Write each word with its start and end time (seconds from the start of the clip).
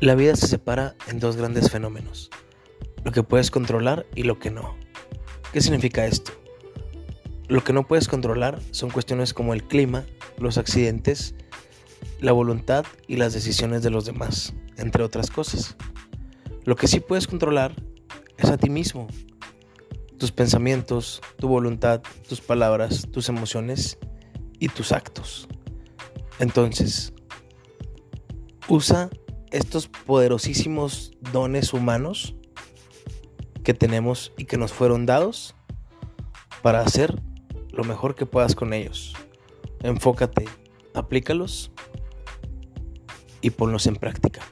La 0.00 0.14
vida 0.14 0.36
se 0.36 0.46
separa 0.46 0.94
en 1.08 1.18
dos 1.18 1.36
grandes 1.36 1.72
fenómenos, 1.72 2.30
lo 3.02 3.10
que 3.10 3.24
puedes 3.24 3.50
controlar 3.50 4.06
y 4.14 4.22
lo 4.22 4.38
que 4.38 4.48
no. 4.48 4.76
¿Qué 5.52 5.60
significa 5.60 6.06
esto? 6.06 6.30
Lo 7.48 7.64
que 7.64 7.72
no 7.72 7.84
puedes 7.84 8.06
controlar 8.06 8.60
son 8.70 8.90
cuestiones 8.90 9.34
como 9.34 9.54
el 9.54 9.64
clima, 9.64 10.04
los 10.38 10.56
accidentes, 10.56 11.34
la 12.20 12.30
voluntad 12.30 12.86
y 13.08 13.16
las 13.16 13.32
decisiones 13.32 13.82
de 13.82 13.90
los 13.90 14.04
demás, 14.04 14.54
entre 14.76 15.02
otras 15.02 15.32
cosas. 15.32 15.74
Lo 16.64 16.76
que 16.76 16.86
sí 16.86 17.00
puedes 17.00 17.26
controlar 17.26 17.74
es 18.36 18.50
a 18.50 18.56
ti 18.56 18.70
mismo, 18.70 19.08
tus 20.16 20.30
pensamientos, 20.30 21.20
tu 21.38 21.48
voluntad, 21.48 22.02
tus 22.28 22.40
palabras, 22.40 23.08
tus 23.10 23.28
emociones 23.28 23.98
y 24.60 24.68
tus 24.68 24.92
actos. 24.92 25.48
Entonces, 26.38 27.12
usa 28.68 29.10
estos 29.50 29.88
poderosísimos 29.88 31.12
dones 31.32 31.72
humanos 31.72 32.34
que 33.64 33.74
tenemos 33.74 34.32
y 34.36 34.44
que 34.44 34.56
nos 34.56 34.72
fueron 34.72 35.06
dados 35.06 35.54
para 36.62 36.80
hacer 36.80 37.22
lo 37.70 37.84
mejor 37.84 38.14
que 38.14 38.26
puedas 38.26 38.54
con 38.54 38.72
ellos. 38.72 39.14
Enfócate, 39.82 40.46
aplícalos 40.94 41.70
y 43.40 43.50
ponlos 43.50 43.86
en 43.86 43.96
práctica. 43.96 44.42